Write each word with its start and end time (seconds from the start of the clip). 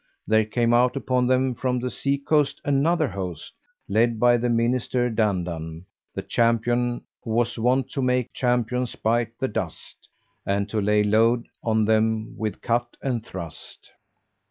there 0.25 0.45
came 0.45 0.73
out 0.73 0.95
upon 0.95 1.27
them 1.27 1.53
from 1.53 1.77
the 1.79 1.91
seacoast 1.91 2.59
another 2.65 3.07
host, 3.07 3.53
led 3.87 4.19
by 4.19 4.35
the 4.35 4.49
Minister 4.49 5.11
Dandan, 5.11 5.85
the 6.15 6.23
champion 6.23 7.03
who 7.23 7.29
was 7.29 7.59
wont 7.59 7.91
to 7.91 8.01
make 8.01 8.33
champions 8.33 8.95
bite 8.95 9.37
the 9.37 9.47
dust, 9.47 10.07
and 10.43 10.67
to 10.69 10.81
lay 10.81 11.03
load 11.03 11.45
on 11.63 11.85
them 11.85 12.35
with 12.35 12.61
cut 12.63 12.97
and 13.03 13.23
thrust. 13.23 13.91